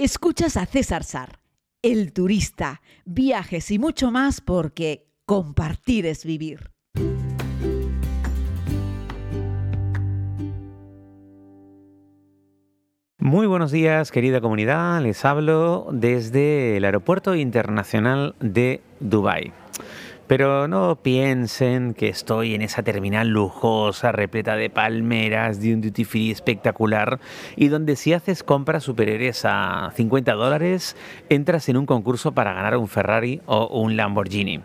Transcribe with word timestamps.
Escuchas 0.00 0.56
a 0.56 0.64
César 0.64 1.02
Sar, 1.02 1.40
el 1.82 2.12
turista, 2.12 2.82
viajes 3.04 3.68
y 3.72 3.80
mucho 3.80 4.12
más 4.12 4.40
porque 4.40 5.08
compartir 5.26 6.06
es 6.06 6.24
vivir. 6.24 6.70
Muy 13.18 13.48
buenos 13.48 13.72
días, 13.72 14.12
querida 14.12 14.40
comunidad. 14.40 15.02
Les 15.02 15.24
hablo 15.24 15.88
desde 15.90 16.76
el 16.76 16.84
Aeropuerto 16.84 17.34
Internacional 17.34 18.36
de 18.38 18.80
Dubái. 19.00 19.52
Pero 20.28 20.68
no 20.68 20.96
piensen 20.96 21.94
que 21.94 22.08
estoy 22.08 22.54
en 22.54 22.60
esa 22.60 22.82
terminal 22.82 23.28
lujosa, 23.28 24.12
repleta 24.12 24.56
de 24.56 24.68
palmeras, 24.68 25.58
de 25.58 25.72
un 25.72 25.80
duty 25.80 26.04
free 26.04 26.30
espectacular, 26.30 27.18
y 27.56 27.68
donde 27.68 27.96
si 27.96 28.12
haces 28.12 28.42
compras 28.42 28.84
superiores 28.84 29.46
a 29.46 29.90
50 29.96 30.34
dólares, 30.34 30.96
entras 31.30 31.70
en 31.70 31.78
un 31.78 31.86
concurso 31.86 32.32
para 32.32 32.52
ganar 32.52 32.76
un 32.76 32.88
Ferrari 32.88 33.40
o 33.46 33.68
un 33.80 33.96
Lamborghini. 33.96 34.60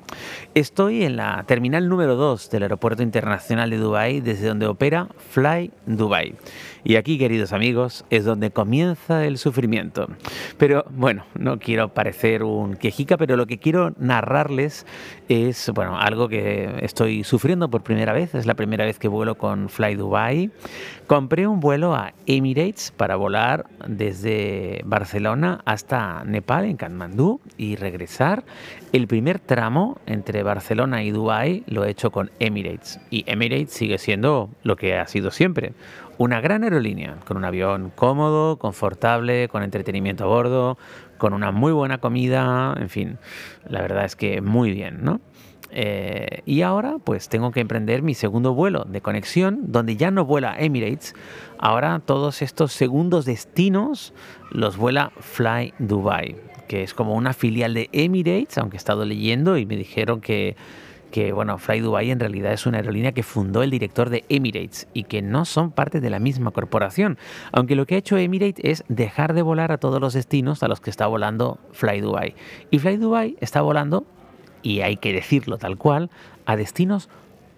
Estoy 0.54 1.06
en 1.06 1.16
la 1.16 1.46
terminal 1.48 1.88
número 1.88 2.18
2 2.18 2.50
del 2.50 2.64
Aeropuerto 2.64 3.02
Internacional 3.02 3.70
de 3.70 3.78
Dubái, 3.78 4.20
desde 4.20 4.50
donde 4.50 4.68
opera 4.68 5.08
Fly 5.32 5.72
Dubai. 5.86 6.36
Y 6.86 6.98
aquí, 6.98 7.18
queridos 7.18 7.54
amigos, 7.54 8.04
es 8.10 8.26
donde 8.26 8.52
comienza 8.52 9.26
el 9.26 9.38
sufrimiento. 9.38 10.08
Pero 10.58 10.84
bueno, 10.90 11.26
no 11.34 11.58
quiero 11.58 11.94
parecer 11.94 12.44
un 12.44 12.76
quejica, 12.76 13.16
pero 13.18 13.38
lo 13.38 13.48
que 13.48 13.58
quiero 13.58 13.94
narrarles 13.98 14.86
es, 15.30 15.72
bueno, 15.74 15.98
algo 15.98 16.28
que 16.28 16.80
estoy 16.82 17.24
sufriendo 17.24 17.70
por 17.70 17.84
primera 17.84 18.12
vez. 18.12 18.36
Es 18.36 18.46
la 18.46 18.56
primera 18.56 18.84
vez 18.84 19.00
que 19.00 19.08
vuelo 19.08 19.36
con 19.36 19.70
Fly 19.70 19.96
Dubai. 19.96 20.52
Compré 21.08 21.48
un 21.48 21.62
vuelo 21.62 21.96
a 21.96 22.14
Emirates 22.26 22.92
para 22.92 23.16
volar 23.16 23.66
desde 23.88 24.82
Barcelona 24.84 25.62
hasta 25.66 26.24
Nepal, 26.26 26.66
en 26.66 26.76
Katmandú, 26.76 27.40
y 27.58 27.78
regresar. 27.78 28.44
El 28.92 29.08
primer 29.08 29.40
tramo 29.40 30.00
entre 30.06 30.44
Barcelona 30.44 31.04
y 31.04 31.12
Dubai 31.12 31.64
lo 31.68 31.86
he 31.86 31.92
hecho 31.92 32.12
con 32.12 32.30
Emirates. 32.40 33.00
Y 33.10 33.24
Emirates 33.26 33.72
sigue 33.72 33.98
siendo 33.98 34.50
lo 34.64 34.76
que 34.76 34.98
ha 34.98 35.08
sido 35.08 35.32
siempre 35.32 35.74
una 36.18 36.42
gran 36.42 36.64
aerolínea, 36.64 37.18
con 37.26 37.38
un 37.38 37.46
avión 37.46 37.92
cómodo, 37.96 38.58
confortable, 38.58 39.48
con 39.50 39.64
entretenimiento 39.64 40.24
a 40.24 40.28
bordo, 40.28 40.78
con 41.18 41.34
una 41.34 41.52
muy 41.52 41.72
buena 41.72 42.00
comida, 42.00 42.76
en 42.80 42.90
fin, 42.90 43.18
la 43.68 43.82
verdad 43.82 44.06
es 44.06 44.16
que 44.16 44.42
muy 44.42 44.72
bien, 44.72 45.04
¿no? 45.04 45.22
Eh, 45.76 46.44
y 46.46 46.62
ahora 46.62 46.98
pues 47.04 47.30
tengo 47.30 47.50
que 47.52 47.60
emprender 47.60 48.04
mi 48.04 48.14
segundo 48.14 48.54
vuelo 48.54 48.86
de 48.88 49.02
conexión, 49.02 49.72
donde 49.72 49.98
ya 49.98 50.12
no 50.12 50.24
vuela 50.24 50.56
Emirates, 50.58 51.16
ahora 51.58 52.00
todos 52.00 52.44
estos 52.44 52.74
segundos 52.74 53.26
destinos 53.26 54.14
los 54.52 54.78
vuela 54.78 55.12
Fly 55.20 55.74
Dubai, 55.80 56.36
que 56.68 56.84
es 56.84 56.94
como 56.94 57.16
una 57.16 57.34
filial 57.34 57.74
de 57.74 57.90
Emirates, 57.92 58.60
aunque 58.60 58.78
he 58.78 58.78
estado 58.78 59.04
leyendo 59.04 59.58
y 59.58 59.66
me 59.66 59.76
dijeron 59.76 60.22
que 60.22 60.56
que 61.14 61.32
bueno, 61.32 61.60
Fly 61.60 61.80
Dubai 61.80 62.10
en 62.10 62.20
realidad 62.20 62.54
es 62.54 62.66
una 62.66 62.80
aerolínea 62.80 63.12
que 63.12 63.22
fundó 63.22 63.62
el 63.62 63.70
director 63.70 64.10
de 64.10 64.26
Emirates 64.30 64.88
y 64.94 65.04
que 65.04 65.22
no 65.22 65.46
son 65.46 65.70
parte 65.70 66.02
de 66.02 66.10
la 66.10 66.18
misma 66.18 66.50
corporación, 66.50 67.20
aunque 67.52 67.76
lo 67.76 67.86
que 67.86 67.94
ha 67.94 67.98
hecho 68.00 68.18
Emirates 68.18 68.66
es 68.66 68.84
dejar 68.88 69.36
de 69.36 69.44
volar 69.44 69.72
a 69.72 69.78
todos 69.78 70.02
los 70.02 70.14
destinos 70.14 70.64
a 70.64 70.68
los 70.68 70.82
que 70.82 70.90
está 70.90 71.06
volando 71.06 71.60
Fly 71.72 72.02
Dubai. 72.02 72.34
Y 72.72 72.80
Fly 72.80 72.98
Dubai 72.98 73.38
está 73.42 73.62
volando, 73.62 74.08
y 74.64 74.82
hay 74.82 74.98
que 74.98 75.14
decirlo 75.14 75.60
tal 75.60 75.78
cual, 75.78 76.10
a 76.48 76.56
destinos 76.56 77.10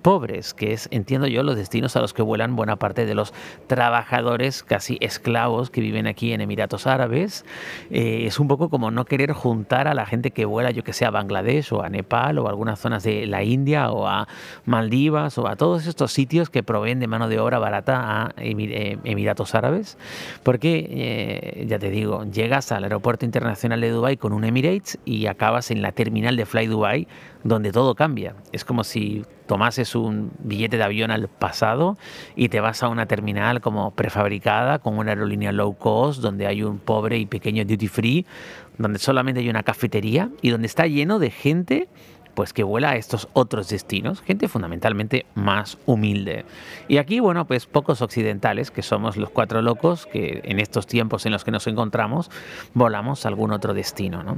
pobres, 0.06 0.54
que 0.54 0.72
es, 0.72 0.88
entiendo 0.92 1.26
yo, 1.26 1.42
los 1.42 1.56
destinos 1.56 1.96
a 1.96 2.00
los 2.00 2.14
que 2.14 2.22
vuelan 2.22 2.56
buena 2.56 2.76
parte 2.76 3.08
de 3.08 3.16
los 3.16 3.34
trabajadores 3.66 4.62
casi 4.62 5.00
esclavos 5.02 5.72
que 5.72 5.82
viven 5.82 6.06
aquí 6.06 6.32
en 6.32 6.42
Emiratos 6.42 6.86
Árabes. 6.86 7.44
Eh, 7.90 8.28
es 8.28 8.40
un 8.40 8.48
poco 8.48 8.70
como 8.70 8.92
no 8.92 9.06
querer 9.06 9.32
juntar 9.32 9.88
a 9.88 9.96
la 9.96 10.06
gente 10.06 10.30
que 10.30 10.46
vuela, 10.46 10.70
yo 10.70 10.84
que 10.84 10.94
sé, 10.94 11.06
a 11.06 11.10
Bangladesh 11.10 11.74
o 11.74 11.82
a 11.82 11.90
Nepal 11.90 12.38
o 12.38 12.46
a 12.46 12.52
algunas 12.52 12.80
zonas 12.80 13.02
de 13.02 13.26
la 13.26 13.42
India 13.42 13.90
o 13.90 14.08
a 14.08 14.28
Maldivas 14.66 15.40
o 15.40 15.48
a 15.48 15.56
todos 15.56 15.88
estos 15.88 16.12
sitios 16.12 16.52
que 16.52 16.62
proveen 16.62 17.00
de 17.00 17.08
mano 17.08 17.28
de 17.28 17.40
obra 17.40 17.58
barata 17.58 18.26
a 18.26 18.34
eh, 18.38 19.00
Emiratos 19.06 19.56
Árabes. 19.56 19.98
Porque, 20.44 20.88
eh, 20.88 21.66
ya 21.68 21.80
te 21.80 21.90
digo, 21.90 22.26
llegas 22.26 22.72
al 22.72 22.84
aeropuerto 22.84 23.26
internacional 23.26 23.82
de 23.82 23.90
Dubai 23.90 24.18
con 24.18 24.34
un 24.34 24.44
Emirates 24.44 25.00
y 25.04 25.26
acabas 25.26 25.72
en 25.72 25.82
la 25.82 25.94
terminal 25.94 26.38
de 26.38 26.46
Fly 26.46 26.68
Dubai 26.68 27.08
donde 27.46 27.72
todo 27.72 27.94
cambia. 27.94 28.36
Es 28.52 28.66
como 28.66 28.84
si 28.84 29.24
tomases 29.48 29.96
un 29.96 30.32
billete 30.40 30.78
de 30.78 30.84
avión 30.84 31.12
al 31.12 31.28
pasado 31.28 31.98
y 32.36 32.50
te 32.50 32.60
vas 32.60 32.84
a 32.84 32.88
una 32.88 33.06
terminal 33.06 33.62
como 33.62 33.92
prefabricada 33.92 34.80
con 34.80 34.98
una 34.98 35.12
aerolínea 35.12 35.52
low 35.52 35.76
cost 35.78 36.22
donde 36.22 36.48
hay 36.48 36.64
un 36.64 36.80
pobre 36.80 37.18
y 37.18 37.26
pequeño 37.26 37.66
duty 37.66 37.88
free, 37.88 38.26
donde 38.78 39.00
solamente 39.00 39.42
hay 39.42 39.50
una 39.50 39.64
cafetería 39.64 40.30
y 40.42 40.50
donde 40.50 40.68
está 40.68 40.88
lleno 40.88 41.20
de 41.20 41.32
gente 41.32 41.88
pues 42.36 42.54
que 42.54 42.64
vuela 42.64 42.92
a 42.92 42.96
estos 42.96 43.28
otros 43.34 43.70
destinos, 43.70 44.22
gente 44.22 44.48
fundamentalmente 44.48 45.26
más 45.34 45.78
humilde. 45.86 46.46
Y 46.88 46.98
aquí, 46.98 47.20
bueno, 47.20 47.46
pues 47.48 47.66
pocos 47.66 48.02
occidentales, 48.02 48.72
que 48.72 48.82
somos 48.82 49.18
los 49.18 49.30
cuatro 49.30 49.62
locos, 49.62 50.06
que 50.06 50.42
en 50.44 50.60
estos 50.60 50.86
tiempos 50.88 51.26
en 51.26 51.32
los 51.32 51.44
que 51.44 51.52
nos 51.52 51.66
encontramos, 51.68 52.30
volamos 52.74 53.26
a 53.26 53.30
algún 53.30 53.52
otro 53.52 53.74
destino, 53.74 54.24
¿no? 54.24 54.38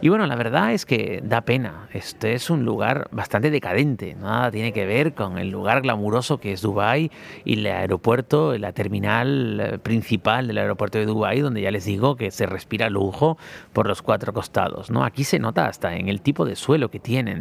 Y 0.00 0.08
bueno, 0.08 0.26
la 0.26 0.36
verdad 0.36 0.72
es 0.72 0.86
que 0.86 1.20
da 1.24 1.40
pena, 1.40 1.88
este 1.92 2.34
es 2.34 2.50
un 2.50 2.64
lugar 2.64 3.08
bastante 3.10 3.50
decadente, 3.50 4.14
nada 4.14 4.50
tiene 4.50 4.72
que 4.72 4.86
ver 4.86 5.14
con 5.14 5.38
el 5.38 5.50
lugar 5.50 5.82
glamuroso 5.82 6.38
que 6.38 6.52
es 6.52 6.62
Dubái 6.62 7.10
y 7.44 7.54
el 7.54 7.66
aeropuerto, 7.66 8.56
la 8.58 8.72
terminal 8.72 9.60
eh, 9.60 9.78
principal 9.78 10.46
del 10.46 10.58
aeropuerto 10.58 10.98
de 10.98 11.06
Dubái, 11.06 11.40
donde 11.40 11.62
ya 11.62 11.70
les 11.70 11.84
digo 11.84 12.16
que 12.16 12.30
se 12.30 12.46
respira 12.46 12.90
lujo 12.90 13.38
por 13.72 13.86
los 13.86 14.02
cuatro 14.02 14.32
costados, 14.32 14.90
¿no? 14.90 15.04
Aquí 15.04 15.24
se 15.24 15.38
nota 15.38 15.66
hasta 15.66 15.96
en 15.96 16.08
el 16.08 16.20
tipo 16.20 16.44
de 16.44 16.56
suelo 16.56 16.90
que 16.90 16.98
tienen, 16.98 17.37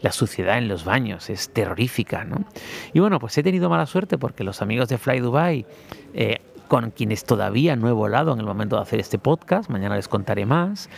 la 0.00 0.12
suciedad 0.12 0.58
en 0.58 0.68
los 0.68 0.84
baños, 0.84 1.30
es 1.30 1.50
terrorífica, 1.50 2.24
¿no? 2.24 2.44
Y 2.92 3.00
bueno, 3.00 3.18
pues 3.18 3.36
he 3.38 3.42
tenido 3.42 3.68
mala 3.68 3.86
suerte 3.86 4.18
porque 4.18 4.44
los 4.44 4.62
amigos 4.62 4.88
de 4.88 4.98
Fly 4.98 5.20
Dubai, 5.20 5.66
eh, 6.14 6.40
con 6.68 6.90
quienes 6.92 7.24
todavía 7.24 7.74
no 7.74 7.88
he 7.88 7.92
volado 7.92 8.32
en 8.32 8.38
el 8.38 8.46
momento 8.46 8.76
de 8.76 8.82
hacer 8.82 9.00
este 9.00 9.18
podcast, 9.18 9.68
mañana 9.70 9.96
les 9.96 10.06
contaré 10.06 10.46
más, 10.46 10.88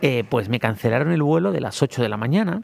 eh, 0.00 0.24
pues 0.28 0.48
me 0.48 0.58
cancelaron 0.58 1.12
el 1.12 1.22
vuelo 1.22 1.52
de 1.52 1.60
las 1.60 1.82
8 1.82 2.00
de 2.00 2.08
la 2.08 2.16
mañana 2.16 2.62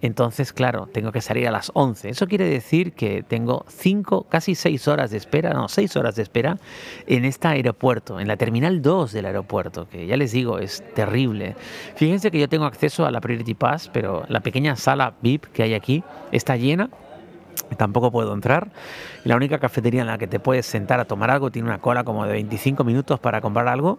entonces, 0.00 0.52
claro, 0.52 0.88
tengo 0.92 1.12
que 1.12 1.20
salir 1.20 1.48
a 1.48 1.50
las 1.50 1.70
11. 1.74 2.10
Eso 2.10 2.26
quiere 2.26 2.44
decir 2.44 2.92
que 2.92 3.22
tengo 3.22 3.64
5, 3.68 4.26
casi 4.28 4.54
6 4.54 4.88
horas 4.88 5.10
de 5.10 5.16
espera, 5.16 5.52
no, 5.52 5.68
6 5.68 5.96
horas 5.96 6.14
de 6.16 6.22
espera 6.22 6.58
en 7.06 7.24
este 7.24 7.48
aeropuerto, 7.48 8.20
en 8.20 8.28
la 8.28 8.36
terminal 8.36 8.82
2 8.82 9.12
del 9.12 9.26
aeropuerto, 9.26 9.88
que 9.88 10.06
ya 10.06 10.16
les 10.16 10.32
digo, 10.32 10.58
es 10.58 10.84
terrible. 10.94 11.56
Fíjense 11.96 12.30
que 12.30 12.38
yo 12.38 12.48
tengo 12.48 12.64
acceso 12.64 13.06
a 13.06 13.10
la 13.10 13.20
Priority 13.20 13.54
Pass, 13.54 13.90
pero 13.92 14.24
la 14.28 14.40
pequeña 14.40 14.76
sala 14.76 15.14
VIP 15.20 15.46
que 15.46 15.62
hay 15.62 15.74
aquí 15.74 16.04
está 16.32 16.56
llena 16.56 16.90
tampoco 17.76 18.10
puedo 18.10 18.32
entrar. 18.32 18.70
La 19.24 19.36
única 19.36 19.58
cafetería 19.58 20.00
en 20.00 20.06
la 20.06 20.18
que 20.18 20.26
te 20.26 20.40
puedes 20.40 20.66
sentar 20.66 21.00
a 21.00 21.04
tomar 21.04 21.30
algo 21.30 21.50
tiene 21.50 21.68
una 21.68 21.78
cola 21.78 22.04
como 22.04 22.24
de 22.24 22.32
25 22.32 22.84
minutos 22.84 23.20
para 23.20 23.40
comprar 23.40 23.68
algo 23.68 23.98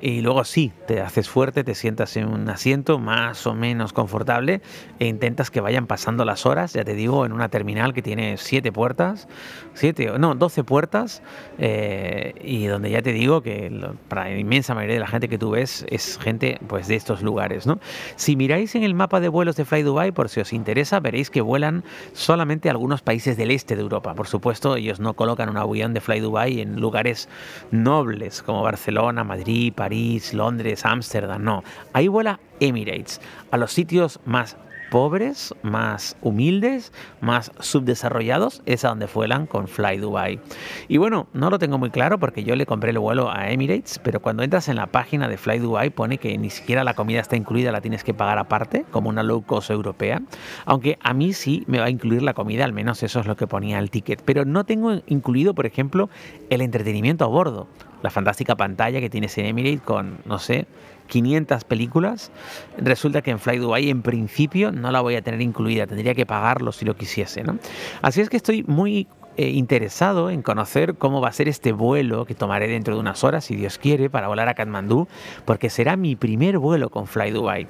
y 0.00 0.20
luego 0.20 0.44
sí, 0.44 0.72
te 0.86 1.00
haces 1.00 1.28
fuerte, 1.28 1.64
te 1.64 1.74
sientas 1.74 2.16
en 2.16 2.28
un 2.28 2.48
asiento 2.50 2.98
más 2.98 3.46
o 3.46 3.54
menos 3.54 3.92
confortable 3.92 4.60
e 4.98 5.06
intentas 5.06 5.50
que 5.50 5.60
vayan 5.60 5.86
pasando 5.86 6.24
las 6.24 6.44
horas, 6.44 6.74
ya 6.74 6.84
te 6.84 6.94
digo, 6.94 7.24
en 7.24 7.32
una 7.32 7.48
terminal 7.48 7.94
que 7.94 8.02
tiene 8.02 8.36
7 8.36 8.72
puertas, 8.72 9.28
7, 9.74 10.18
no, 10.18 10.34
12 10.34 10.64
puertas 10.64 11.22
eh, 11.58 12.34
y 12.42 12.66
donde 12.66 12.90
ya 12.90 13.02
te 13.02 13.12
digo 13.12 13.42
que 13.42 13.72
para 14.08 14.24
la 14.24 14.38
inmensa 14.38 14.74
mayoría 14.74 14.94
de 14.94 15.00
la 15.00 15.06
gente 15.06 15.28
que 15.28 15.38
tú 15.38 15.50
ves 15.50 15.86
es 15.88 16.18
gente 16.18 16.58
pues 16.66 16.88
de 16.88 16.96
estos 16.96 17.22
lugares, 17.22 17.66
¿no? 17.66 17.78
Si 18.16 18.36
miráis 18.36 18.74
en 18.74 18.82
el 18.82 18.94
mapa 18.94 19.20
de 19.20 19.28
vuelos 19.28 19.56
de 19.56 19.64
Fly 19.64 19.82
Dubai, 19.82 20.12
por 20.12 20.28
si 20.28 20.40
os 20.40 20.52
interesa, 20.52 21.00
veréis 21.00 21.30
que 21.30 21.40
vuelan 21.40 21.84
solamente 22.12 22.68
algunos 22.68 23.02
países 23.06 23.36
del 23.36 23.52
este 23.52 23.76
de 23.76 23.82
Europa. 23.82 24.14
Por 24.14 24.26
supuesto, 24.26 24.74
ellos 24.76 24.98
no 24.98 25.14
colocan 25.14 25.48
un 25.48 25.56
avión 25.56 25.94
de 25.94 26.00
Fly 26.02 26.20
Dubai 26.20 26.60
en 26.60 26.80
lugares 26.80 27.28
nobles 27.70 28.42
como 28.42 28.62
Barcelona, 28.62 29.22
Madrid, 29.22 29.72
París, 29.72 30.34
Londres, 30.34 30.84
Ámsterdam, 30.84 31.42
no. 31.42 31.62
Ahí 31.92 32.08
vuela 32.08 32.40
Emirates, 32.58 33.20
a 33.52 33.56
los 33.56 33.72
sitios 33.72 34.18
más 34.26 34.56
pobres, 34.90 35.54
más 35.62 36.16
humildes, 36.22 36.92
más 37.20 37.52
subdesarrollados, 37.60 38.62
es 38.66 38.84
a 38.84 38.88
donde 38.88 39.06
fuelan 39.06 39.46
con 39.46 39.68
Fly 39.68 39.98
Dubai. 39.98 40.40
Y 40.88 40.98
bueno, 40.98 41.26
no 41.32 41.50
lo 41.50 41.58
tengo 41.58 41.78
muy 41.78 41.90
claro 41.90 42.18
porque 42.18 42.44
yo 42.44 42.56
le 42.56 42.66
compré 42.66 42.90
el 42.90 42.98
vuelo 42.98 43.30
a 43.30 43.50
Emirates, 43.50 44.00
pero 44.02 44.20
cuando 44.20 44.42
entras 44.42 44.68
en 44.68 44.76
la 44.76 44.86
página 44.86 45.28
de 45.28 45.36
Fly 45.36 45.58
Dubai 45.58 45.90
pone 45.90 46.18
que 46.18 46.36
ni 46.38 46.50
siquiera 46.50 46.84
la 46.84 46.94
comida 46.94 47.20
está 47.20 47.36
incluida, 47.36 47.72
la 47.72 47.80
tienes 47.80 48.04
que 48.04 48.14
pagar 48.14 48.38
aparte, 48.38 48.84
como 48.90 49.08
una 49.08 49.22
low 49.22 49.42
cost 49.42 49.70
europea. 49.70 50.22
Aunque 50.64 50.98
a 51.02 51.14
mí 51.14 51.32
sí 51.32 51.64
me 51.66 51.78
va 51.78 51.86
a 51.86 51.90
incluir 51.90 52.22
la 52.22 52.34
comida, 52.34 52.64
al 52.64 52.72
menos 52.72 53.02
eso 53.02 53.20
es 53.20 53.26
lo 53.26 53.36
que 53.36 53.46
ponía 53.46 53.78
el 53.78 53.90
ticket. 53.90 54.22
Pero 54.24 54.44
no 54.44 54.64
tengo 54.64 55.00
incluido, 55.06 55.54
por 55.54 55.66
ejemplo, 55.66 56.08
el 56.50 56.60
entretenimiento 56.60 57.24
a 57.24 57.28
bordo. 57.28 57.66
La 58.02 58.10
fantástica 58.10 58.56
pantalla 58.56 59.00
que 59.00 59.10
tienes 59.10 59.36
en 59.38 59.46
Emirates 59.46 59.80
con, 59.82 60.18
no 60.24 60.38
sé, 60.38 60.66
500 61.08 61.64
películas, 61.64 62.30
resulta 62.78 63.22
que 63.22 63.30
en 63.30 63.38
Fly 63.38 63.58
Dubai 63.58 63.90
en 63.90 64.02
principio 64.02 64.72
no 64.72 64.90
la 64.90 65.00
voy 65.00 65.16
a 65.16 65.22
tener 65.22 65.40
incluida, 65.40 65.86
tendría 65.86 66.14
que 66.14 66.26
pagarlo 66.26 66.72
si 66.72 66.84
lo 66.84 66.96
quisiese. 66.96 67.42
¿no? 67.42 67.58
Así 68.02 68.20
es 68.20 68.28
que 68.28 68.36
estoy 68.36 68.64
muy 68.64 69.06
eh, 69.36 69.50
interesado 69.50 70.30
en 70.30 70.42
conocer 70.42 70.94
cómo 70.96 71.20
va 71.20 71.28
a 71.28 71.32
ser 71.32 71.48
este 71.48 71.72
vuelo 71.72 72.24
que 72.24 72.34
tomaré 72.34 72.68
dentro 72.68 72.94
de 72.94 73.00
unas 73.00 73.24
horas, 73.24 73.44
si 73.44 73.56
Dios 73.56 73.78
quiere, 73.78 74.10
para 74.10 74.28
volar 74.28 74.48
a 74.48 74.54
Katmandú, 74.54 75.08
porque 75.44 75.70
será 75.70 75.96
mi 75.96 76.16
primer 76.16 76.58
vuelo 76.58 76.90
con 76.90 77.06
Fly 77.06 77.30
Dubai. 77.30 77.66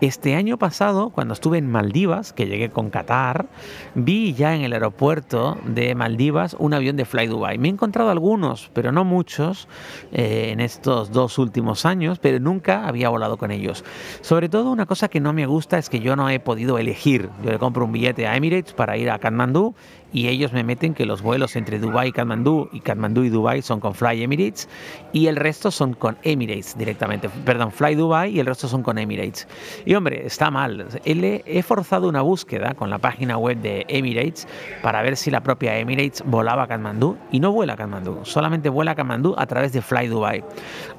Este 0.00 0.34
año 0.34 0.58
pasado, 0.58 1.10
cuando 1.10 1.34
estuve 1.34 1.58
en 1.58 1.70
Maldivas, 1.70 2.32
que 2.32 2.46
llegué 2.46 2.70
con 2.70 2.90
Qatar, 2.90 3.46
vi 3.94 4.34
ya 4.34 4.54
en 4.56 4.62
el 4.62 4.72
aeropuerto 4.72 5.58
de 5.64 5.94
Maldivas 5.94 6.56
un 6.58 6.74
avión 6.74 6.96
de 6.96 7.04
Fly 7.04 7.28
Dubai. 7.28 7.58
Me 7.58 7.68
he 7.68 7.70
encontrado 7.70 8.10
algunos, 8.10 8.70
pero 8.74 8.90
no 8.90 9.04
muchos, 9.04 9.68
eh, 10.10 10.48
en 10.50 10.60
estos 10.60 11.12
dos 11.12 11.38
últimos 11.38 11.86
años, 11.86 12.18
pero 12.18 12.40
nunca 12.40 12.88
había 12.88 13.08
volado 13.10 13.36
con 13.36 13.50
ellos. 13.50 13.84
Sobre 14.22 14.48
todo 14.48 14.72
una 14.72 14.86
cosa 14.86 15.08
que 15.08 15.20
no 15.20 15.32
me 15.32 15.46
gusta 15.46 15.78
es 15.78 15.88
que 15.88 16.00
yo 16.00 16.16
no 16.16 16.28
he 16.28 16.40
podido 16.40 16.78
elegir. 16.78 17.28
Yo 17.44 17.50
le 17.52 17.58
compro 17.58 17.84
un 17.84 17.92
billete 17.92 18.26
a 18.26 18.36
Emirates 18.36 18.72
para 18.72 18.96
ir 18.96 19.10
a 19.10 19.18
Katmandú 19.18 19.74
y 20.12 20.28
ellos 20.28 20.52
me 20.52 20.62
meten 20.62 20.94
que 20.94 21.06
los 21.06 21.22
vuelos 21.22 21.56
entre 21.56 21.78
Dubai 21.78 22.08
y 22.08 22.12
Katmandú 22.12 22.68
y 22.72 22.80
Katmandú 22.80 23.24
y 23.24 23.30
Dubai 23.30 23.62
son 23.62 23.80
con 23.80 23.94
Fly 23.94 24.22
Emirates 24.22 24.68
y 25.12 25.26
el 25.26 25.36
resto 25.36 25.70
son 25.70 25.94
con 25.94 26.18
Emirates 26.22 26.76
directamente. 26.76 27.28
Perdón, 27.44 27.72
Fly 27.72 27.94
Dubai 27.94 28.34
y 28.34 28.40
el 28.40 28.46
resto 28.46 28.68
son 28.68 28.82
con 28.82 28.98
Emirates. 28.98 29.48
Y 29.84 29.94
hombre, 29.94 30.26
está 30.26 30.50
mal. 30.50 30.86
He 31.04 31.62
forzado 31.62 32.08
una 32.08 32.22
búsqueda 32.22 32.74
con 32.74 32.90
la 32.90 32.98
página 32.98 33.38
web 33.38 33.58
de 33.58 33.84
Emirates 33.88 34.46
para 34.82 35.02
ver 35.02 35.16
si 35.16 35.30
la 35.30 35.42
propia 35.42 35.78
Emirates 35.78 36.22
volaba 36.26 36.64
a 36.64 36.66
Katmandú 36.66 37.16
y 37.30 37.40
no 37.40 37.52
vuela 37.52 37.74
a 37.74 37.76
Katmandú, 37.76 38.20
solamente 38.24 38.68
vuela 38.68 38.92
a 38.92 38.94
Katmandú 38.94 39.34
a 39.38 39.46
través 39.46 39.72
de 39.72 39.82
Fly 39.82 40.08
Dubai. 40.08 40.44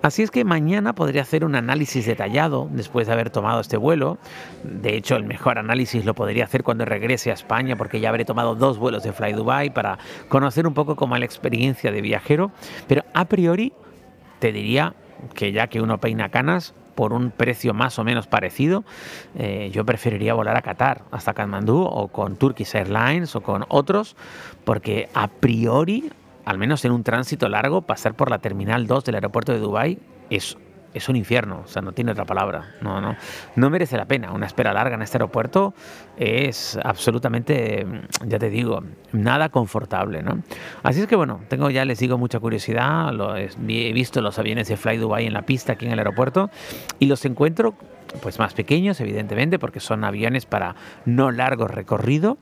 Así 0.01 0.23
es 0.23 0.31
que 0.31 0.43
mañana 0.43 0.93
podría 0.93 1.21
hacer 1.21 1.45
un 1.45 1.55
análisis 1.55 2.05
detallado 2.05 2.67
después 2.71 3.07
de 3.07 3.13
haber 3.13 3.29
tomado 3.29 3.59
este 3.59 3.77
vuelo. 3.77 4.17
De 4.63 4.95
hecho, 4.95 5.15
el 5.15 5.25
mejor 5.25 5.59
análisis 5.59 6.05
lo 6.05 6.13
podría 6.13 6.45
hacer 6.45 6.63
cuando 6.63 6.85
regrese 6.85 7.31
a 7.31 7.33
España 7.33 7.75
porque 7.75 7.99
ya 7.99 8.09
habré 8.09 8.25
tomado 8.25 8.55
dos 8.55 8.77
vuelos 8.77 9.02
de 9.03 9.13
Fly 9.13 9.33
Dubai 9.33 9.73
para 9.73 9.97
conocer 10.29 10.67
un 10.67 10.73
poco 10.73 10.95
cómo 10.95 11.15
es 11.15 11.19
la 11.19 11.25
experiencia 11.25 11.91
de 11.91 12.01
viajero, 12.01 12.51
pero 12.87 13.03
a 13.13 13.25
priori 13.25 13.73
te 14.39 14.51
diría 14.51 14.95
que 15.35 15.51
ya 15.51 15.67
que 15.67 15.81
uno 15.81 15.99
peina 15.99 16.29
canas, 16.29 16.73
por 16.95 17.13
un 17.13 17.31
precio 17.31 17.73
más 17.73 17.97
o 17.99 18.03
menos 18.03 18.27
parecido, 18.27 18.83
eh, 19.35 19.69
yo 19.73 19.85
preferiría 19.85 20.33
volar 20.33 20.55
a 20.57 20.61
Qatar, 20.61 21.03
hasta 21.11 21.33
Kathmandú, 21.33 21.81
o 21.81 22.07
con 22.09 22.35
Turkish 22.35 22.75
Airlines 22.75 23.35
o 23.35 23.41
con 23.41 23.65
otros, 23.69 24.15
porque 24.63 25.09
a 25.13 25.27
priori, 25.27 26.11
al 26.45 26.57
menos 26.57 26.85
en 26.85 26.91
un 26.91 27.03
tránsito 27.03 27.49
largo, 27.49 27.81
pasar 27.81 28.15
por 28.15 28.29
la 28.29 28.39
Terminal 28.39 28.87
2 28.87 29.05
del 29.05 29.15
aeropuerto 29.15 29.53
de 29.53 29.59
Dubái 29.59 29.99
es 30.29 30.57
es 30.93 31.09
un 31.09 31.15
infierno, 31.15 31.61
o 31.65 31.67
sea, 31.67 31.81
no 31.81 31.91
tiene 31.91 32.11
otra 32.11 32.25
palabra. 32.25 32.75
No, 32.81 33.01
no, 33.01 33.15
no 33.55 33.69
merece 33.69 33.97
la 33.97 34.05
pena. 34.05 34.31
Una 34.31 34.45
espera 34.45 34.73
larga 34.73 34.95
en 34.95 35.01
este 35.01 35.17
aeropuerto 35.17 35.73
es 36.17 36.79
absolutamente, 36.83 37.85
ya 38.25 38.39
te 38.39 38.49
digo, 38.49 38.83
nada 39.11 39.49
confortable, 39.49 40.21
¿no? 40.21 40.39
Así 40.83 41.01
es 41.01 41.07
que 41.07 41.15
bueno, 41.15 41.41
tengo 41.47 41.69
ya 41.69 41.85
les 41.85 41.99
digo 41.99 42.17
mucha 42.17 42.39
curiosidad. 42.39 43.11
He 43.37 43.93
visto 43.93 44.21
los 44.21 44.37
aviones 44.39 44.67
de 44.67 44.77
Fly 44.77 44.97
Dubai 44.97 45.25
en 45.25 45.33
la 45.33 45.43
pista 45.43 45.73
aquí 45.73 45.85
en 45.85 45.91
el 45.93 45.99
aeropuerto 45.99 46.49
y 46.99 47.07
los 47.07 47.25
encuentro 47.25 47.75
pues 48.21 48.39
más 48.39 48.53
pequeños, 48.53 48.99
evidentemente, 48.99 49.59
porque 49.59 49.79
son 49.79 50.03
aviones 50.03 50.45
para 50.45 50.75
no 51.05 51.31
largo 51.31 51.67
recorrido. 51.67 52.37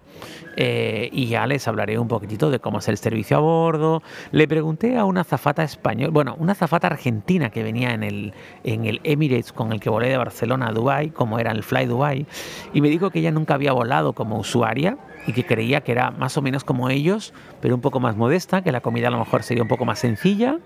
Eh, 0.57 1.09
y 1.11 1.27
ya 1.27 1.47
les 1.47 1.67
hablaré 1.67 1.97
un 1.97 2.07
poquitito 2.07 2.51
de 2.51 2.59
cómo 2.59 2.79
es 2.79 2.87
el 2.87 2.97
servicio 2.97 3.37
a 3.37 3.39
bordo. 3.39 4.03
Le 4.31 4.47
pregunté 4.47 4.97
a 4.97 5.05
una 5.05 5.23
zafata 5.23 5.63
española, 5.63 6.11
bueno, 6.11 6.35
una 6.39 6.55
zafata 6.55 6.87
argentina 6.87 7.49
que 7.49 7.63
venía 7.63 7.93
en 7.93 8.03
el, 8.03 8.33
en 8.63 8.85
el 8.85 8.99
Emirates 9.03 9.53
con 9.53 9.71
el 9.71 9.79
que 9.79 9.89
volé 9.89 10.09
de 10.09 10.17
Barcelona 10.17 10.67
a 10.67 10.71
Dubai, 10.71 11.09
como 11.09 11.39
era 11.39 11.51
el 11.51 11.63
Fly 11.63 11.85
Dubai, 11.85 12.25
y 12.73 12.81
me 12.81 12.89
dijo 12.89 13.09
que 13.09 13.19
ella 13.19 13.31
nunca 13.31 13.53
había 13.53 13.71
volado 13.71 14.13
como 14.13 14.37
usuaria 14.37 14.97
y 15.27 15.33
que 15.33 15.45
creía 15.45 15.81
que 15.81 15.91
era 15.91 16.11
más 16.11 16.37
o 16.37 16.41
menos 16.41 16.63
como 16.63 16.89
ellos, 16.89 17.33
pero 17.61 17.75
un 17.75 17.81
poco 17.81 17.99
más 17.99 18.15
modesta, 18.15 18.61
que 18.61 18.71
la 18.71 18.81
comida 18.81 19.07
a 19.07 19.11
lo 19.11 19.19
mejor 19.19 19.43
sería 19.43 19.63
un 19.63 19.69
poco 19.69 19.85
más 19.85 19.99
sencilla, 19.99 20.57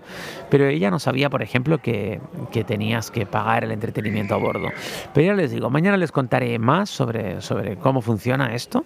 pero 0.50 0.66
ella 0.66 0.90
no 0.90 0.98
sabía, 0.98 1.30
por 1.30 1.42
ejemplo, 1.42 1.78
que, 1.78 2.20
que 2.52 2.64
tenías 2.64 3.10
que 3.10 3.26
pagar 3.26 3.64
el 3.64 3.72
entretenimiento 3.72 4.34
a 4.34 4.38
bordo. 4.38 4.68
Pero 5.12 5.26
ya 5.28 5.34
les 5.34 5.50
digo, 5.50 5.70
mañana 5.70 5.96
les 5.96 6.12
contaré 6.12 6.58
más 6.58 6.90
sobre, 6.90 7.40
sobre 7.40 7.76
cómo 7.76 8.00
funciona 8.00 8.54
esto 8.54 8.84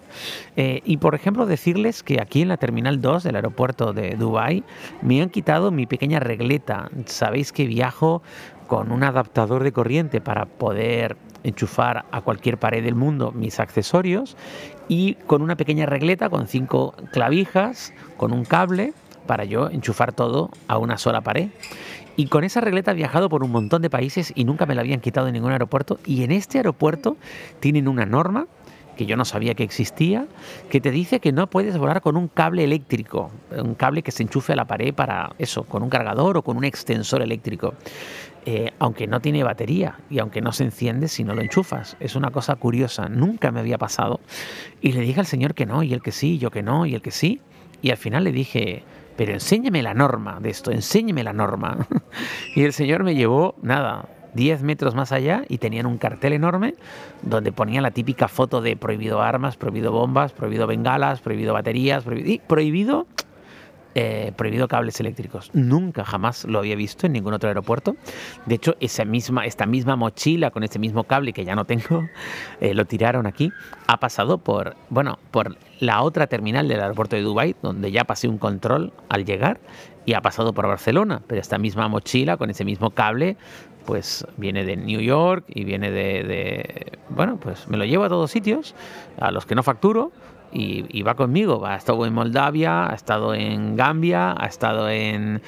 eh, 0.55 0.81
y, 0.85 0.97
por 0.97 1.15
ejemplo, 1.15 1.45
decirles 1.45 2.03
que 2.03 2.21
aquí 2.21 2.41
en 2.41 2.49
la 2.49 2.57
Terminal 2.57 3.01
2 3.01 3.23
del 3.23 3.35
aeropuerto 3.35 3.93
de 3.93 4.15
Dubai 4.15 4.63
me 5.01 5.21
han 5.21 5.29
quitado 5.29 5.71
mi 5.71 5.85
pequeña 5.85 6.19
regleta. 6.19 6.89
Sabéis 7.05 7.51
que 7.51 7.65
viajo 7.65 8.21
con 8.67 8.91
un 8.91 9.03
adaptador 9.03 9.63
de 9.63 9.71
corriente 9.71 10.21
para 10.21 10.45
poder 10.45 11.17
enchufar 11.43 12.05
a 12.11 12.21
cualquier 12.21 12.57
pared 12.57 12.83
del 12.83 12.95
mundo 12.95 13.31
mis 13.31 13.59
accesorios 13.59 14.37
y 14.87 15.15
con 15.27 15.41
una 15.41 15.55
pequeña 15.55 15.85
regleta 15.85 16.29
con 16.29 16.47
cinco 16.47 16.93
clavijas, 17.11 17.93
con 18.17 18.33
un 18.33 18.45
cable 18.45 18.93
para 19.25 19.45
yo 19.45 19.69
enchufar 19.69 20.13
todo 20.13 20.49
a 20.67 20.77
una 20.77 20.97
sola 20.97 21.21
pared. 21.21 21.49
Y 22.17 22.27
con 22.27 22.43
esa 22.43 22.61
regleta 22.61 22.91
he 22.91 22.95
viajado 22.95 23.29
por 23.29 23.43
un 23.43 23.51
montón 23.51 23.81
de 23.81 23.89
países 23.89 24.33
y 24.35 24.43
nunca 24.43 24.65
me 24.65 24.75
la 24.75 24.81
habían 24.81 24.99
quitado 24.99 25.27
en 25.27 25.33
ningún 25.33 25.51
aeropuerto. 25.51 25.99
Y 26.05 26.23
en 26.23 26.31
este 26.31 26.57
aeropuerto 26.57 27.17
tienen 27.59 27.87
una 27.87 28.05
norma 28.05 28.47
que 28.97 29.05
yo 29.05 29.15
no 29.15 29.25
sabía 29.25 29.55
que 29.55 29.63
existía, 29.63 30.27
que 30.69 30.81
te 30.81 30.91
dice 30.91 31.19
que 31.19 31.31
no 31.31 31.47
puedes 31.47 31.77
volar 31.77 32.01
con 32.01 32.17
un 32.17 32.27
cable 32.27 32.63
eléctrico, 32.63 33.31
un 33.57 33.73
cable 33.73 34.03
que 34.03 34.11
se 34.11 34.23
enchufe 34.23 34.53
a 34.53 34.55
la 34.55 34.65
pared 34.65 34.93
para 34.93 35.33
eso, 35.39 35.63
con 35.63 35.81
un 35.81 35.89
cargador 35.89 36.37
o 36.37 36.41
con 36.43 36.57
un 36.57 36.65
extensor 36.65 37.21
eléctrico. 37.21 37.73
Eh, 38.45 38.71
aunque 38.79 39.05
no 39.05 39.19
tiene 39.19 39.43
batería 39.43 39.99
y 40.09 40.17
aunque 40.17 40.41
no 40.41 40.51
se 40.51 40.63
enciende 40.63 41.07
si 41.07 41.23
no 41.23 41.35
lo 41.35 41.41
enchufas. 41.41 41.95
Es 41.99 42.15
una 42.15 42.31
cosa 42.31 42.55
curiosa, 42.55 43.07
nunca 43.07 43.51
me 43.51 43.59
había 43.59 43.77
pasado. 43.77 44.19
Y 44.81 44.93
le 44.93 45.01
dije 45.01 45.19
al 45.19 45.27
señor 45.27 45.53
que 45.53 45.67
no, 45.67 45.83
y 45.83 45.93
el 45.93 46.01
que 46.01 46.11
sí, 46.11 46.39
yo 46.39 46.49
que 46.49 46.63
no, 46.63 46.85
y 46.87 46.95
el 46.95 47.01
que 47.01 47.11
sí. 47.11 47.39
Y 47.83 47.91
al 47.91 47.97
final 47.97 48.23
le 48.23 48.31
dije, 48.31 48.83
pero 49.15 49.33
enséñeme 49.33 49.83
la 49.83 49.93
norma 49.93 50.39
de 50.39 50.49
esto, 50.49 50.71
enséñeme 50.71 51.23
la 51.23 51.33
norma. 51.33 51.85
y 52.55 52.63
el 52.63 52.73
señor 52.73 53.03
me 53.03 53.13
llevó, 53.13 53.53
nada, 53.61 54.09
10 54.33 54.63
metros 54.63 54.95
más 54.95 55.11
allá 55.11 55.43
y 55.47 55.57
tenían 55.57 55.85
un 55.85 55.97
cartel 55.97 56.33
enorme 56.33 56.75
donde 57.21 57.51
ponía 57.51 57.81
la 57.81 57.91
típica 57.91 58.27
foto 58.27 58.61
de 58.61 58.75
prohibido 58.75 59.21
armas, 59.21 59.57
prohibido 59.57 59.91
bombas, 59.91 60.31
prohibido 60.31 60.67
bengalas, 60.67 61.21
prohibido 61.21 61.53
baterías, 61.53 62.05
y 62.07 62.39
prohibido 62.39 63.07
eh, 63.93 64.31
prohibido 64.35 64.67
cables 64.67 64.99
eléctricos. 64.99 65.51
Nunca 65.53 66.05
jamás 66.05 66.45
lo 66.45 66.59
había 66.59 66.75
visto 66.75 67.05
en 67.05 67.13
ningún 67.13 67.33
otro 67.33 67.49
aeropuerto. 67.49 67.95
De 68.45 68.55
hecho, 68.55 68.75
esa 68.79 69.03
misma, 69.03 69.45
esta 69.45 69.65
misma 69.65 69.95
mochila 69.95 70.51
con 70.51 70.63
ese 70.63 70.79
mismo 70.79 71.03
cable 71.03 71.33
que 71.33 71.43
ya 71.43 71.55
no 71.55 71.65
tengo, 71.65 72.07
eh, 72.61 72.73
lo 72.73 72.85
tiraron 72.85 73.27
aquí. 73.27 73.51
Ha 73.87 73.99
pasado 73.99 74.37
por, 74.37 74.75
bueno, 74.89 75.19
por 75.31 75.57
la 75.79 76.01
otra 76.03 76.27
terminal 76.27 76.67
del 76.67 76.81
aeropuerto 76.81 77.15
de 77.15 77.21
Dubai, 77.21 77.55
donde 77.61 77.91
ya 77.91 78.05
pasé 78.05 78.27
un 78.27 78.37
control 78.37 78.93
al 79.09 79.25
llegar, 79.25 79.59
y 80.05 80.13
ha 80.13 80.21
pasado 80.21 80.53
por 80.53 80.67
Barcelona. 80.67 81.21
Pero 81.27 81.41
esta 81.41 81.57
misma 81.57 81.87
mochila 81.87 82.37
con 82.37 82.49
ese 82.49 82.63
mismo 82.63 82.91
cable 82.91 83.37
pues 83.85 84.25
viene 84.37 84.63
de 84.63 84.77
New 84.77 85.01
York 85.01 85.43
y 85.47 85.63
viene 85.63 85.89
de, 85.89 86.23
de, 86.23 86.99
bueno, 87.09 87.37
pues 87.37 87.67
me 87.67 87.77
lo 87.77 87.85
llevo 87.85 88.03
a 88.03 88.09
todos 88.09 88.29
sitios, 88.29 88.75
a 89.19 89.31
los 89.31 89.47
que 89.47 89.55
no 89.55 89.63
facturo, 89.63 90.11
y, 90.51 91.01
va 91.01 91.15
conmigo. 91.15 91.65
Ha 91.65 91.75
estado 91.75 92.05
en 92.05 92.13
Moldavia, 92.13 92.89
ha 92.89 92.93
estado 92.93 93.33
en 93.33 93.75
Gambia, 93.75 94.35
ha 94.37 94.45
estado 94.47 94.89
en... 94.89 95.41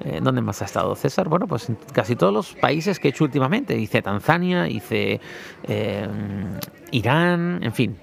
Eh, 0.00 0.18
¿Dónde 0.20 0.40
más 0.40 0.60
ha 0.60 0.64
estado 0.64 0.94
César? 0.96 1.28
Bueno, 1.28 1.46
pues 1.46 1.68
en 1.68 1.78
casi 1.92 2.16
todos 2.16 2.32
los 2.32 2.54
países 2.54 2.98
que 2.98 3.08
he 3.08 3.10
hecho 3.10 3.24
últimamente. 3.24 3.78
Hice 3.78 4.02
Tanzania, 4.02 4.68
hice 4.68 5.20
eh, 5.62 6.08
Irán, 6.90 7.60
en 7.62 7.72
fin, 7.72 7.96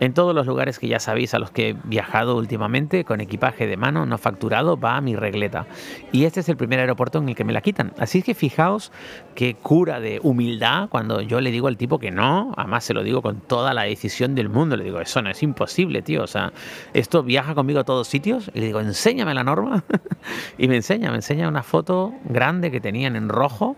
en 0.00 0.14
todos 0.14 0.34
los 0.34 0.46
lugares 0.46 0.78
que 0.78 0.88
ya 0.88 1.00
sabéis 1.00 1.34
a 1.34 1.38
los 1.38 1.50
que 1.50 1.70
he 1.70 1.76
viajado 1.84 2.36
últimamente 2.36 3.04
con 3.04 3.20
equipaje 3.20 3.66
de 3.66 3.76
mano 3.76 4.06
no 4.06 4.18
facturado 4.18 4.78
va 4.78 4.96
a 4.96 5.00
mi 5.00 5.16
regleta. 5.16 5.66
Y 6.12 6.24
este 6.24 6.40
es 6.40 6.48
el 6.48 6.56
primer 6.56 6.80
aeropuerto 6.80 7.18
en 7.18 7.28
el 7.28 7.34
que 7.34 7.44
me 7.44 7.52
la 7.52 7.60
quitan. 7.60 7.92
Así 7.98 8.22
que 8.22 8.34
fijaos 8.34 8.92
qué 9.34 9.54
cura 9.54 10.00
de 10.00 10.20
humildad 10.22 10.88
cuando 10.88 11.20
yo 11.20 11.40
le 11.40 11.50
digo 11.50 11.68
al 11.68 11.76
tipo 11.76 11.98
que 11.98 12.10
no, 12.10 12.52
además 12.56 12.84
se 12.84 12.94
lo 12.94 13.02
digo 13.02 13.22
con 13.22 13.40
toda 13.40 13.74
la 13.74 13.82
decisión 13.82 14.34
del 14.34 14.48
mundo, 14.48 14.76
le 14.76 14.84
digo, 14.84 15.00
eso 15.00 15.22
no 15.22 15.30
es 15.30 15.42
imposible, 15.42 16.02
tío, 16.02 16.22
o 16.22 16.26
sea, 16.26 16.52
esto 16.92 17.22
viaja 17.22 17.54
conmigo 17.54 17.80
a 17.80 17.84
todos 17.84 18.08
sitios 18.08 18.50
y 18.54 18.60
le 18.60 18.66
digo, 18.66 18.80
enséñame 18.80 19.34
la 19.34 19.44
norma 19.44 19.84
y 20.58 20.68
me 20.68 20.76
enseña, 20.76 21.10
me 21.10 21.16
enseña 21.16 21.48
una 21.48 21.62
foto 21.62 22.12
grande 22.24 22.70
que 22.70 22.80
tenían 22.80 23.16
en 23.16 23.28
rojo 23.28 23.76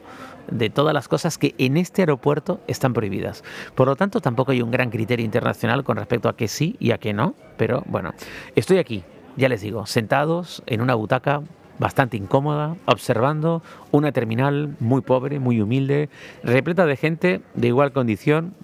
de 0.51 0.71
todas 0.71 0.95
las 0.95 1.09
cosas 1.09 1.39
que 1.39 1.55
en 1.59 1.77
este 1.77 2.03
aeropuerto 2.03 2.61
están 2.67 2.93
prohibidas. 2.93 3.45
Por 3.75 3.89
lo 3.89 3.97
tanto, 3.97 4.21
tampoco 4.21 4.53
hay 4.53 4.63
un 4.63 4.71
gran 4.71 4.91
criterio 4.91 5.25
internacional 5.25 5.85
con 5.85 5.97
respecto 5.97 6.29
a 6.29 6.37
que 6.37 6.49
sí 6.49 6.77
y 6.79 6.91
a 6.93 6.99
que 6.99 7.13
no, 7.13 7.35
pero 7.57 7.83
bueno, 7.87 8.13
estoy 8.57 8.79
aquí, 8.79 9.05
ya 9.37 9.49
les 9.49 9.61
digo, 9.61 9.87
sentados 9.87 10.63
en 10.67 10.81
una 10.81 10.95
butaca 10.95 11.43
bastante 11.79 12.17
incómoda, 12.17 12.77
observando 12.87 13.63
una 13.91 14.13
terminal 14.13 14.75
muy 14.81 15.01
pobre, 15.01 15.39
muy 15.39 15.61
humilde, 15.61 16.09
repleta 16.43 16.87
de 16.87 16.97
gente 16.97 17.41
de 17.55 17.69
igual 17.69 17.93
condición, 17.93 18.55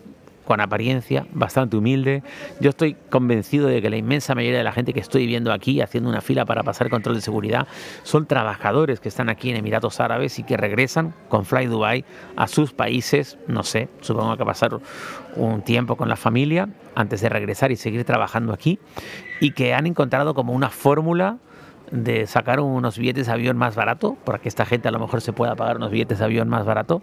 con 0.44 0.60
apariencia, 0.60 1.26
bastante 1.32 1.76
humilde. 1.76 2.22
Yo 2.60 2.70
estoy 2.70 2.96
convencido 3.10 3.68
de 3.68 3.80
que 3.80 3.90
la 3.90 3.96
inmensa 3.96 4.34
mayoría 4.34 4.58
de 4.58 4.64
la 4.64 4.72
gente 4.72 4.92
que 4.92 5.00
estoy 5.00 5.26
viendo 5.26 5.52
aquí 5.52 5.80
haciendo 5.80 6.10
una 6.10 6.20
fila 6.20 6.44
para 6.44 6.62
pasar 6.62 6.90
control 6.90 7.16
de 7.16 7.20
seguridad 7.20 7.66
son 8.02 8.26
trabajadores 8.26 9.00
que 9.00 9.08
están 9.08 9.28
aquí 9.28 9.50
en 9.50 9.56
Emiratos 9.56 10.00
Árabes 10.00 10.38
y 10.38 10.42
que 10.42 10.56
regresan 10.56 11.14
con 11.28 11.44
Fly 11.44 11.66
Dubai 11.66 12.04
a 12.36 12.46
sus 12.46 12.72
países, 12.72 13.38
no 13.48 13.62
sé, 13.62 13.88
supongo 14.00 14.36
que 14.36 14.44
pasar 14.44 14.78
un 15.36 15.62
tiempo 15.62 15.96
con 15.96 16.08
la 16.08 16.16
familia 16.16 16.68
antes 16.94 17.20
de 17.20 17.28
regresar 17.28 17.72
y 17.72 17.76
seguir 17.76 18.04
trabajando 18.04 18.52
aquí 18.52 18.78
y 19.40 19.52
que 19.52 19.74
han 19.74 19.86
encontrado 19.86 20.34
como 20.34 20.52
una 20.52 20.70
fórmula 20.70 21.38
de 21.94 22.26
sacar 22.26 22.58
unos 22.58 22.98
billetes 22.98 23.26
de 23.26 23.32
avión 23.32 23.56
más 23.56 23.76
barato, 23.76 24.16
para 24.24 24.38
que 24.38 24.48
esta 24.48 24.66
gente 24.66 24.88
a 24.88 24.90
lo 24.90 24.98
mejor 24.98 25.20
se 25.20 25.32
pueda 25.32 25.54
pagar 25.54 25.76
unos 25.76 25.92
billetes 25.92 26.18
de 26.18 26.24
avión 26.24 26.48
más 26.48 26.66
barato, 26.66 27.02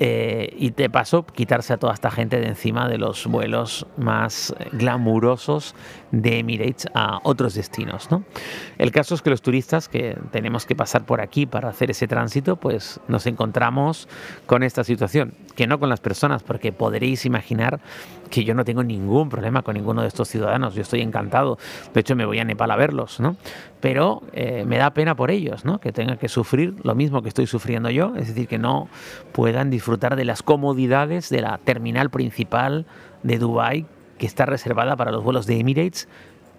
eh, 0.00 0.54
y 0.58 0.70
de 0.70 0.88
paso 0.88 1.26
quitarse 1.26 1.74
a 1.74 1.76
toda 1.76 1.92
esta 1.92 2.10
gente 2.10 2.40
de 2.40 2.46
encima 2.46 2.88
de 2.88 2.96
los 2.96 3.26
vuelos 3.26 3.86
más 3.98 4.54
glamurosos 4.72 5.74
de 6.12 6.38
Emirates 6.38 6.88
a 6.94 7.20
otros 7.24 7.54
destinos. 7.54 8.10
¿no? 8.10 8.24
El 8.78 8.90
caso 8.90 9.14
es 9.14 9.22
que 9.22 9.30
los 9.30 9.42
turistas 9.42 9.88
que 9.88 10.18
tenemos 10.30 10.64
que 10.64 10.74
pasar 10.74 11.04
por 11.04 11.20
aquí 11.20 11.44
para 11.44 11.68
hacer 11.68 11.90
ese 11.90 12.08
tránsito, 12.08 12.56
pues 12.56 13.00
nos 13.08 13.26
encontramos 13.26 14.08
con 14.46 14.62
esta 14.62 14.82
situación, 14.82 15.34
que 15.54 15.66
no 15.66 15.78
con 15.78 15.88
las 15.88 16.00
personas, 16.00 16.42
porque 16.42 16.72
podréis 16.72 17.26
imaginar 17.26 17.80
que 18.30 18.44
yo 18.44 18.54
no 18.54 18.64
tengo 18.64 18.82
ningún 18.82 19.28
problema 19.28 19.62
con 19.62 19.74
ninguno 19.74 20.02
de 20.02 20.08
estos 20.08 20.28
ciudadanos, 20.28 20.74
yo 20.74 20.82
estoy 20.82 21.02
encantado, 21.02 21.58
de 21.92 22.00
hecho 22.00 22.16
me 22.16 22.24
voy 22.24 22.38
a 22.38 22.44
Nepal 22.44 22.70
a 22.70 22.76
verlos, 22.76 23.20
¿no? 23.20 23.36
Pero 23.80 24.22
eh, 24.32 24.64
me 24.66 24.78
da 24.78 24.90
pena 24.94 25.14
por 25.14 25.30
ellos, 25.30 25.64
¿no? 25.64 25.80
Que 25.80 25.92
tengan 25.92 26.16
que 26.16 26.28
sufrir 26.28 26.74
lo 26.82 26.94
mismo 26.94 27.22
que 27.22 27.28
estoy 27.28 27.46
sufriendo 27.46 27.90
yo, 27.90 28.14
es 28.16 28.28
decir, 28.28 28.48
que 28.48 28.58
no 28.58 28.88
puedan 29.32 29.70
disfrutar 29.70 30.16
de 30.16 30.24
las 30.24 30.42
comodidades 30.42 31.28
de 31.28 31.42
la 31.42 31.58
terminal 31.58 32.10
principal 32.10 32.86
de 33.22 33.38
Dubái 33.38 33.86
que 34.18 34.26
está 34.26 34.46
reservada 34.46 34.96
para 34.96 35.10
los 35.10 35.24
vuelos 35.24 35.46
de 35.46 35.58
Emirates 35.58 36.08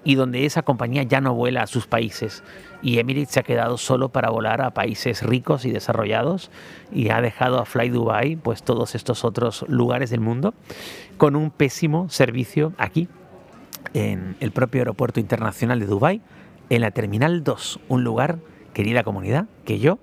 y 0.04 0.16
donde 0.16 0.46
esa 0.46 0.64
compañía 0.64 1.04
ya 1.04 1.22
no 1.22 1.34
vuela 1.34 1.64
a 1.64 1.68
sus 1.68 1.88
países 1.88 2.44
y 2.82 3.00
Emirates 3.00 3.32
se 3.32 3.40
ha 3.40 3.44
quedado 3.44 3.78
solo 3.78 4.10
para 4.10 4.30
volar 4.30 4.62
a 4.62 4.72
países 4.72 5.24
ricos 5.24 5.66
y 5.66 5.72
desarrollados 5.72 6.52
y 6.92 7.10
ha 7.10 7.22
dejado 7.22 7.60
a 7.60 7.66
Fly 7.66 7.90
Dubai 7.90 8.36
pues 8.36 8.64
todos 8.64 8.96
estos 8.96 9.24
otros 9.24 9.66
lugares 9.68 10.10
del 10.10 10.20
mundo 10.20 10.54
con 11.18 11.36
un 11.36 11.52
pésimo 11.52 12.10
servicio 12.10 12.74
aquí 12.78 13.08
en 13.94 14.36
el 14.40 14.52
propio 14.52 14.82
aeropuerto 14.82 15.20
internacional 15.20 15.80
de 15.80 15.86
Dubai 15.86 16.22
en 16.70 16.82
la 16.82 16.92
terminal 16.92 17.44
2 17.44 17.80
un 17.88 18.04
lugar 18.04 18.40
querida 18.74 19.04
comunidad 19.04 19.46
que 19.66 19.80
yo 19.80 20.00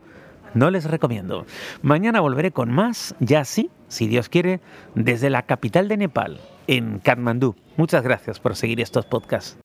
no 0.55 0.71
les 0.71 0.85
recomiendo. 0.85 1.47
Mañana 1.83 2.21
volveré 2.21 2.51
con 2.51 2.73
más, 2.73 3.15
ya 3.21 3.45
sí, 3.45 3.71
si 3.89 4.09
Dios 4.09 4.29
quiere, 4.29 4.61
desde 4.95 5.31
la 5.31 5.43
capital 5.43 5.89
de 5.89 5.97
Nepal, 5.97 6.41
en 6.67 6.99
Kathmandú. 6.99 7.55
Muchas 7.77 8.03
gracias 8.03 8.41
por 8.41 8.57
seguir 8.57 8.81
estos 8.81 9.07
podcasts. 9.07 9.57